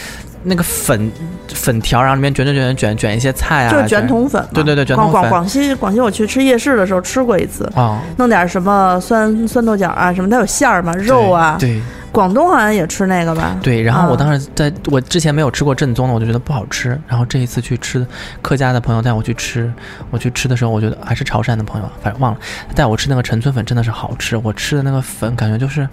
[0.43, 1.11] 那个粉
[1.53, 11.57] 粉条，然后里面卷卷卷卷卷一些菜啊，就是卷筒粉，对对对卷筒粉广广广西广西，我去吃夜市的时候吃过一次，哦，弄点什么酸酸豆角啊，什么它有馅儿嘛，肉啊。
[11.59, 11.81] 对
[12.13, 13.59] 广东好像也吃那个吧？
[13.61, 13.81] 对。
[13.81, 16.89] 然后我啊当时在我之前没有吃过正宗的，我就觉得不好吃。
[17.07, 18.05] 然后这一次去吃，
[18.41, 19.69] 客家的朋友带我去吃，
[20.11, 22.39] 我去吃的时候，我觉得还是潮汕的朋友，反正忘了
[22.75, 24.37] 带我吃那个陈村粉，真的是好吃。
[24.37, 25.89] 我吃的那个粉感觉就是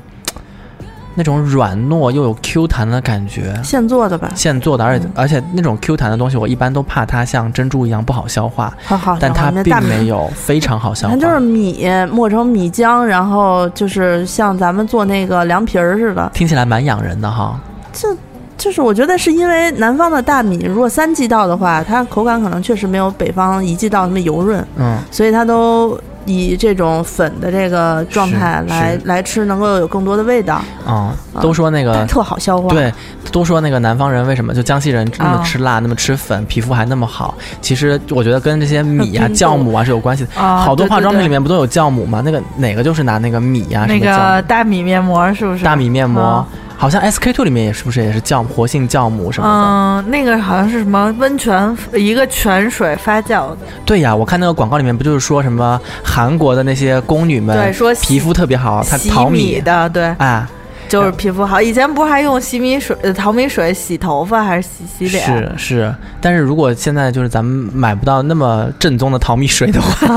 [1.14, 3.58] 那种软糯又有 Q 弹的感觉。
[3.64, 4.30] 现做的吧？
[4.34, 11.20] 现做的，而且嗯而且那种 Q 弹的东西，我一般都怕它像珍珠一样不好消化，好好，但它并没有，非常好消化它。
[11.20, 16.30] 就是米磨成米浆，然后就是像咱们做那个凉皮儿似的。
[16.32, 17.60] 听起来蛮养人的哈。
[17.92, 18.08] 这
[18.56, 25.98] 就是我觉得是因为南方的大米，如果三季稻的话，它口感可能确实没有北方一季稻那么油润，嗯，所以它都
[26.30, 32.92] 以这种粉的这个状态来来吃，能够有更多的味道，嗯，都说那个但特好消化。，对，
[33.32, 37.34] 都说那个南方人为什么就江西人那么啊吃辣，那么吃粉，皮肤还那么好？
[37.62, 40.40] 其实我觉得跟这些米啊、酵母啊是有关系的。
[40.40, 41.30] 啊，好多化妆品里。
[41.30, 42.20] 面不都有酵母吗？
[42.24, 45.64] 那个哪个就是拿那个米啊，那个大米面膜是不是？
[45.64, 46.46] 大米面膜啊，
[46.80, 50.08] 好像 SK two 里面也是不是也是酵母活性酵母什么的？
[50.08, 60.48] 嗯，那个好像是什么温泉，一个泉水发酵的，对呀，我看那个广告里面不就是说什么韩国的那些宫女们对，说洗皮肤特别好，它淘米的，对，啊，
[60.88, 61.60] 就是皮肤好。
[61.60, 65.26] 以前不是还用洗米水、呃淘米水洗头发还是洗洗脸？
[65.26, 70.16] 是是，但是如果现在就是咱们买不到那么正宗的淘米水的话，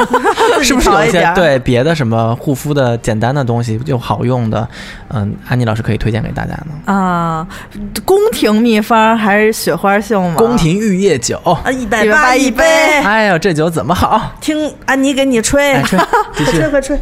[0.64, 4.68] 是不是有一些对别的什么护肤的简单的东西又好用的？
[5.10, 6.94] 嗯，安妮老师可以推荐给大家呢。
[6.94, 7.48] 啊，
[8.06, 10.36] 宫廷秘方还是雪花秀吗？
[10.38, 12.64] 宫廷玉液酒，啊，一百八一一杯
[13.04, 14.32] 哎呦，这酒怎么好？
[14.42, 16.00] 听安妮给你吹，哎，吹，
[16.36, 17.00] 快吹快吹。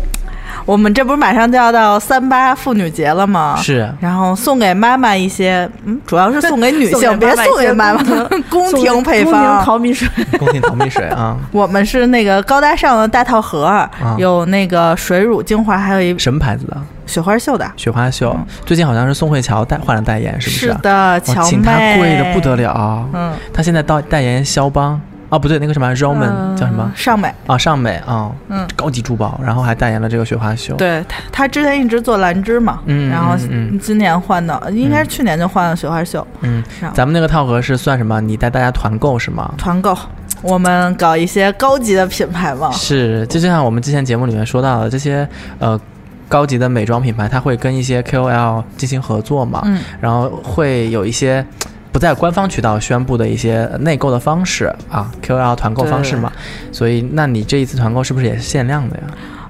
[0.66, 3.56] 我们这不是马上就要到三八妇女节了吗？。
[3.58, 3.92] 是。
[4.00, 8.04] 然后送给妈妈一些，嗯，主要是送给女性， 别送给妈妈。
[8.50, 10.08] 宫廷配方宫廷，淘米水，
[10.40, 16.78] 宫廷淘米水啊， 我们是那个高大上的大套盒，有那个水乳精华，还有一什么牌子的？
[17.08, 17.70] 雪花秀的。
[17.76, 18.34] 雪花秀。
[18.66, 20.68] 最近好像是宋慧乔代换了代言，是不是？
[20.68, 22.56] 是的，请她妹贵的不得。
[22.56, 23.06] 了。
[23.14, 25.00] 嗯，她现在到代言肖邦。
[25.32, 26.92] 哦，不对，那个什么 Roman、嗯叫什么？
[26.94, 27.34] 尚美。
[27.48, 30.76] 啊，尚美啊，嗯高级珠宝，然后还代言了这个雪花秀。
[30.76, 33.36] 对他，他之前一直做兰芝嘛，嗯然后
[33.82, 36.62] 今年换的，应该是去年就换了雪花秀嗯
[36.94, 38.20] 咱们那个套盒是算什么？
[38.20, 39.54] 你带大家团购是吗？
[39.58, 39.98] 团购。
[40.42, 45.26] 我们搞一些高级的品牌嘛，是，就像我们之前节目里面说到的，这些
[45.60, 45.80] 呃
[46.28, 51.46] 高级的美妆品牌，它会跟一些 KOL 进行合作嘛，嗯，然后会有一些。
[51.92, 56.32] 不在官方渠道宣布的一些内购的方式啊，KOL 团购方式嘛，
[56.72, 59.04] 所以那你这一次团购是不是也是限量的呀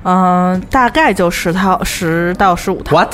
[0.03, 2.95] 嗯、大概就十套，十到十五套。
[2.95, 3.13] ？What？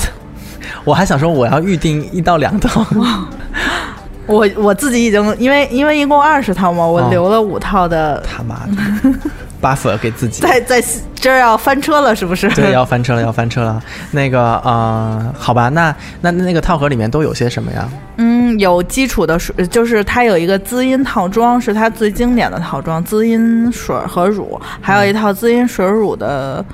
[0.84, 2.84] 我还想说我要预定一到两套，
[4.26, 9.18] 我我自己已经因为因为一共二十套嘛，我哦留了五套的，他妈的
[9.60, 10.40] ，buff 给自己。
[10.40, 10.82] 在在
[11.14, 12.48] 这儿要翻车了，是不是？
[12.50, 13.82] 对，要 翻车了，要翻车了。
[14.12, 17.88] 那个，呃，好吧，那那那个套盒里面都有些什么呀？
[18.16, 26.64] 嗯，有基础的水，就是它有一个滋阴套装，是它最经典的套装，滋阴水和乳，还有一套滋阴水乳的。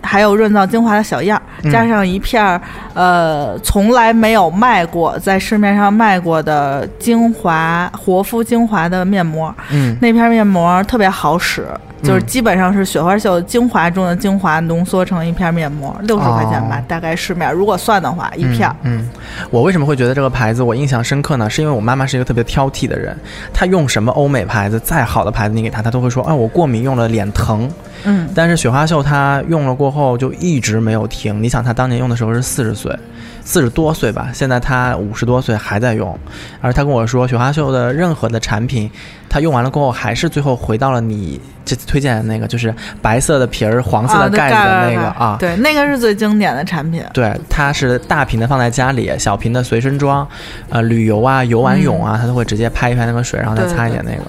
[0.00, 2.58] 还有润燥精华的小样加上一片儿，
[2.94, 9.52] 呃，从来没有卖过，在市面上卖过的精华活肤精华的面膜。
[9.70, 11.66] 嗯，那片面膜特别好使，
[12.02, 17.52] 就是嗯基本上是雪花秀精华中的精华浓缩成一片面膜，六十块钱吧，哦大概市面。
[17.52, 18.68] 如果算的话，一片。
[18.82, 18.98] 嗯。
[18.98, 19.10] 嗯，
[19.50, 21.48] 我为什么会觉得这个牌子我印象深刻呢？
[21.48, 23.16] 是因为我妈妈是一个特别挑剔的人，
[23.52, 27.70] 她用什么欧美牌子，再好的牌子你给她，她都会说，啊，我过敏用了脸疼。
[28.04, 31.42] 嗯，但是雪花秀她用了过后就一直没有停。
[31.42, 32.96] 你想，她当年用的时候是四十岁，
[33.44, 36.16] 四十多岁吧，现在她五十多岁还在用，
[36.60, 38.90] 而她跟我说，雪花秀的任何的产品，
[39.28, 42.72] 她用完了过后，还是最后回到了你这次推荐的那个，就是
[43.02, 45.36] 白色的皮儿、黄色的盖子的那个啊。
[45.40, 47.02] 对，那个是最经典的产品。
[47.12, 50.28] 对，它是大瓶的放在家里，小瓶的随身装，
[50.68, 54.22] 呃，旅游啊、游完泳啊，它都会直接拍一拍那个水，然后再擦一点那个。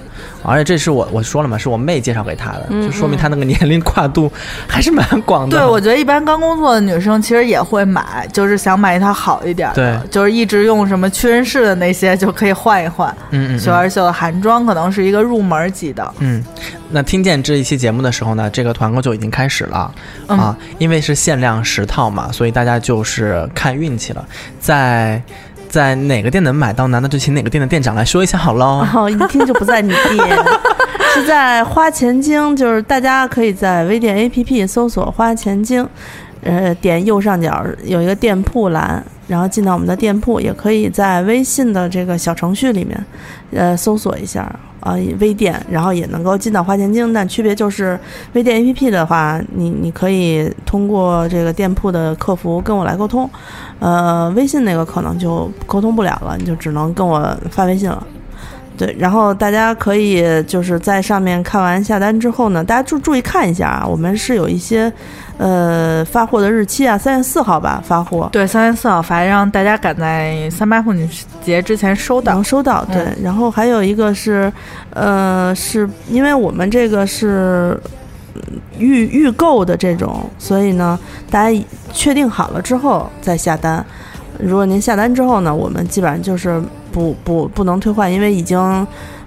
[0.43, 4.31] 而且这是我我说了嘛，是我妹介绍给他的，就说明他那个年龄跨度
[4.67, 5.57] 还是蛮广的。
[5.57, 13.15] 对，我觉得一般刚工作的女生其实也会买，就是想买一套好一点的，就是一直用什么屈臣氏的那些就可以换一换。
[13.31, 13.59] 嗯嗯。
[13.59, 16.13] 秀儿秀的韩妆可能是一个入门级的。
[16.19, 16.43] 嗯，
[16.89, 19.93] 那听见这一期节目的时候呢，这个团购就已经开始了
[20.27, 24.25] 啊，因为是限量十套嘛，所以大家就是看运气了，
[24.59, 25.21] 在。
[25.69, 28.79] 在哪个店能买到难道就请哪个店的店长来说一下好喽。
[28.81, 30.37] 然后，一听就不在你店，
[31.13, 35.87] 是在花钱精，就是大家可以在微店 APP 搜索“花钱精”，
[36.41, 43.05] 呃，点右上角有一个店铺栏，然后进到我们的店铺，也可以在微信的这个小程序里面，
[43.51, 44.53] 呃，搜索一下。
[44.79, 47.99] 啊，微店，然后也能够进到花钱精，但区别就是
[48.33, 53.29] 微店 APP 的话，你你可以通过这个店铺的客服跟我来沟通，
[53.79, 58.05] 呃，微信那个可能就沟通不了了，你就只能跟我发微信了。
[58.79, 64.89] 对，然后大家可以就是在上面看完下单之后呢，大家注注意看一下啊，我们是有一些，
[65.37, 68.29] 呃，发货的日期啊，三月四号吧发货。
[68.31, 71.05] 对，三月四号发，让大家赶在三八妇女
[71.43, 72.33] 节之前收到。
[72.35, 73.05] 能收到，对。
[73.21, 74.49] 然后还有一个是，
[74.91, 77.77] 呃，是因为我们这个是
[78.77, 80.97] 预预购的这种，所以呢，
[81.29, 83.85] 大家确定好了之后再下单。
[84.41, 86.61] 如果您下单之后呢，我们基本上就是
[86.91, 88.59] 不不不能退换，因为已经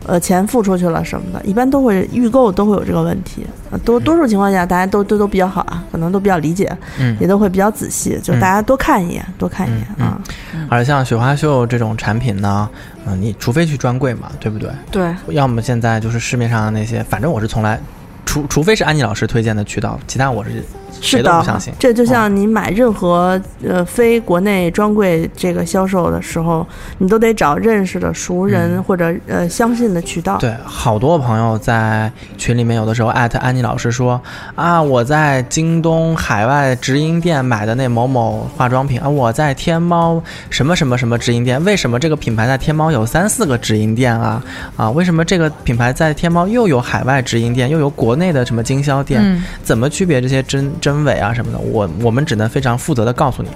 [0.06, 3.46] 呃钱付出去了什么的，一般都会预购都会有这个问题。
[3.84, 10.20] 多多数情况下，大家都都都比较好啊，可能都比较理解，嗯，也都会比较仔细，就大家多看一眼，多看一眼啊。
[10.68, 12.68] 而像雪花秀这种产品呢，
[13.06, 14.70] 嗯，你除非去专柜嘛，对不对？
[14.90, 15.14] 对。
[15.28, 17.80] 要么现在就是市面上的那些，反正我是从来，
[18.26, 20.64] 除除非是安妮老师推荐的渠道，其他我是。
[21.02, 21.44] 是的，
[21.80, 26.64] 这就像你买任何呃非国内专柜这个销售的时候，
[26.98, 30.38] 你都得找认识的熟人或者呃相信的渠道。
[30.38, 34.18] 对，好多朋友在群里面有的时候艾特安妮老师说
[34.54, 44.40] 啊，我在京东海外直营店买的那某某化妆品啊，我在天猫什么什么什么直营店，为什么这个品牌在天猫有三四个直营店啊？
[44.76, 49.42] 啊，为什么这个品牌在天猫又有海外直营店，又有国内的什么经销店？
[49.64, 50.91] 怎么区别这些真真？
[50.92, 53.48] 真伪啊什么的，我我们只能非常负责的告诉你，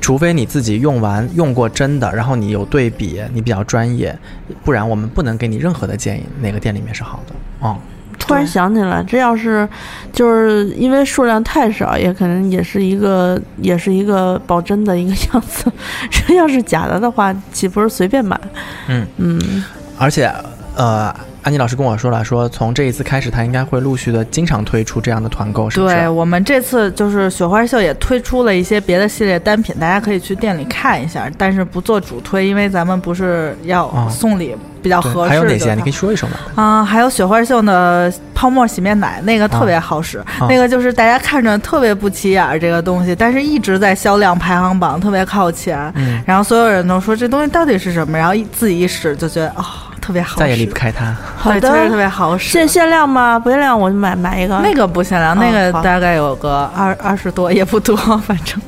[0.00, 4.18] 除非你自己用完用过真的，然后你有对比，你比较专业，
[4.64, 7.34] 不然我们不能给你任何的建议，哪个店里面是好的。
[7.60, 7.76] 哦，
[8.18, 9.68] 突然想起来，这要是
[10.10, 15.70] 就是因为数量太少，也可能也是一个也是一个保真的一个样子。
[16.10, 18.40] 这要是假的的话，岂不是随便买？
[18.88, 19.64] 嗯嗯，
[19.98, 20.32] 而且
[20.74, 21.14] 呃。
[21.44, 25.94] 安妮老师跟我说了，说从这一次开始，他应该会陆续的经常推出这样的团购，是不是？
[25.94, 35.28] 对我们这次就是雪花秀也推出了一些别的系列单品，大家可以去店里看一下，但是不做主推，因为咱们不是要送礼比较合适。
[35.28, 35.74] 还有哪些？
[35.74, 36.36] 你可以说一说吗？
[36.54, 45.92] 啊，还有雪花秀的泡沫洗面奶，那个特别好使，那个就是大家看着特别不起眼儿这个东西，但是一直在销量排行榜特别靠前，
[46.24, 49.90] 然后所有人都说这东西到底是什么，然后一自己一使就觉得啊。
[50.04, 51.16] 特别好，再也离不开它。
[51.34, 52.50] 好的，确实特别好使。
[52.50, 53.38] 限限量吗？
[53.38, 54.58] 不限量，我就买买一个。
[54.58, 58.60] 那个不限量，那个大概有个二二十多，也不多， 反正。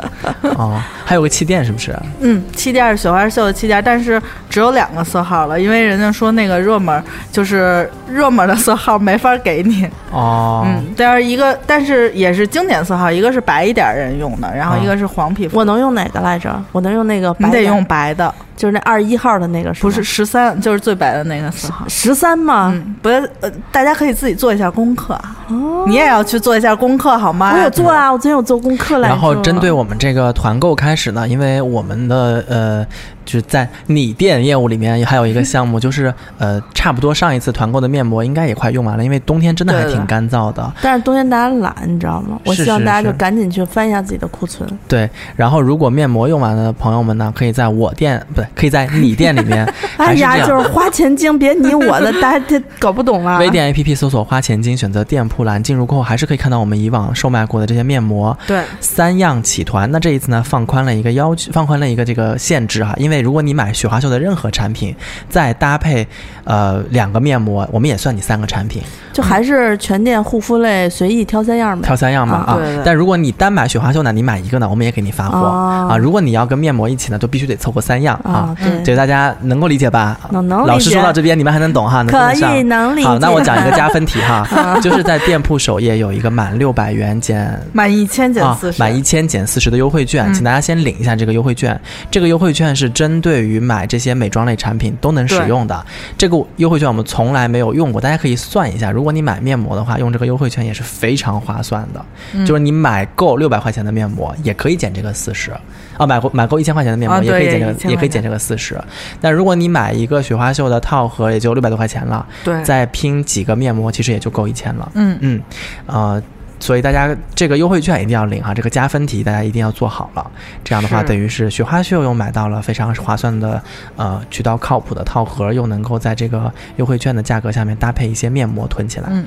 [0.57, 1.95] 哦，还有个气垫是不是？
[2.21, 9.87] 嗯，气垫是雪花秀的气垫，但是只有两个色号了，因为人家说那个热门就是热门的色号没法给你。
[10.11, 10.65] 哦。
[10.67, 15.59] 嗯，但是一个，但是也是经典色号，一个是白一点人用的，然后一个是黄皮肤。
[15.59, 16.59] 我能用哪个来着？
[16.73, 17.37] 我能用那个。
[17.39, 18.35] 你得用白的。
[18.57, 21.87] 就是那二十一号的那个是，不是十三，就是最白的那个色号。
[21.89, 22.75] 十三吗？
[23.01, 25.15] 不，呃，大家可以自己做一下功课。
[25.49, 27.53] 哦，你也要去做一下功课好吗？
[27.55, 29.09] 我有做啊，我昨天有做功课来。
[29.09, 32.87] 然后针对我们这个团购开始呢，因为我们的呃。
[33.27, 40.73] 就是在你店业务里面还有一个项目，就是呃，差不多上一次团购的面膜应该也快用完了，因为冬天真的还挺干燥的。
[40.81, 42.41] 但是冬天大家懒，你知道吗？
[42.45, 44.67] 我希望大家就赶紧去翻一下自己的库存。
[44.87, 49.67] 对，然后如果面膜用完的朋友们呢，可以在我店不对，可以在你店里面。
[49.99, 53.39] 哎呀，就是花钱精，别你我的，大家搞不懂了。
[53.41, 58.37] 微店 APP 搜索“花钱精”，选择店铺栏，进入过后还是可以看到我们以往售卖过的这些面膜。
[58.47, 59.91] 对，三样起团。
[59.91, 63.16] 那这一次呢，放宽了一个要求，放宽了一个这个限制哈，因为。
[63.17, 64.95] 内，如果你买雪花秀的任何产品，
[65.29, 66.07] 再搭配
[66.45, 71.85] 呃两个面膜，我们也算你三个产品，就还是全店护肤类随意挑三样呗。
[71.87, 72.83] 挑三样嘛啊啊对对。
[72.85, 75.97] 但如果你单买雪花秀呢，你买一个呢，我们也给你发货哦啊。
[75.97, 80.19] 如果你要跟面膜一起呢，就必须得凑够三样啊啊。，对，这个大家能够理解吧？
[80.31, 82.05] 能能老师说到这边，你们还能懂哈？
[82.05, 83.09] 可以能理解。
[83.09, 84.47] 好，那我讲一个加分题哈，
[84.81, 91.79] 就是在店铺首页有一个满六百元减 满一千减啊四十，满一千减四十的优惠券，嗯请大家先领一下这个优惠券。
[92.11, 95.87] 这个优惠券是针对于买这些美妆类产品都能使用的。
[96.19, 102.05] 这个优惠券我们从来没有用过，大家可以算一下，如果你买面膜的话，用这个优惠券也是非常划算的。
[102.35, 105.53] 嗯就是你买够六百块钱的面膜，也可以减这个四十。
[105.97, 108.77] 啊，买够买够一千块钱的面膜也可以减这个，1000也可以减这个四十。
[109.21, 114.91] 但如果你买一个雪花秀的套盒，也就六百多块钱了，对，再拼几个面膜，其实也就够一千了。
[114.95, 115.43] 嗯嗯，
[115.87, 116.23] 呃，
[116.59, 120.31] 所以大家这个优惠券一定要领哈，这个加分题大家一定要做好了。
[120.65, 123.63] 这样的话，等于是雪花秀又买到了非常划算的
[123.97, 129.09] 呃渠道靠谱的套盒，又能够在这个优惠券的价格下面搭配一些面膜囤起来。
[129.11, 129.25] 嗯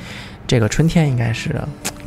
[0.48, 1.56] 这个春天应该是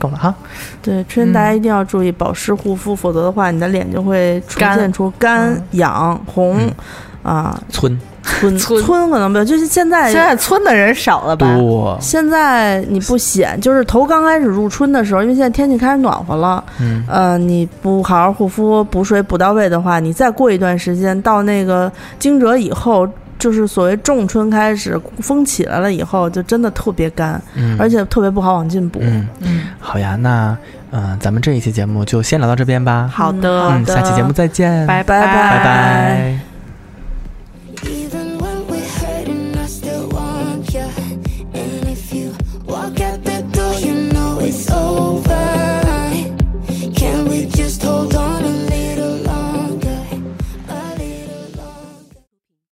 [0.00, 0.34] 够了哈。
[0.82, 6.74] 对，春天大家一定要注意保湿护肤，否则的话，你的脸就会出现出干、嗯痒、红嗯
[7.22, 7.98] 啊、村。
[8.24, 11.56] 皴皴皴可能没有，就是现在现在村的人少了吧？
[11.56, 17.04] 多，现在你不显，就是头刚开始入春的时候，因为现在天气开始暖和了，嗯。
[17.08, 23.08] 呃，你不好好护肤、补水补到位的话，你再过一段时间到那个惊蛰以后，
[23.40, 29.00] 就是所谓仲春开始，风起来了以后，就真的特别干，嗯，而且特别不好往进补。
[29.02, 30.56] 嗯，嗯，好呀，那
[30.92, 33.10] 嗯、呃咱们这一期节目就先聊到这边吧。
[33.12, 35.20] 好的，嗯，下期节目再见，拜拜。
[35.20, 36.51] 拜拜。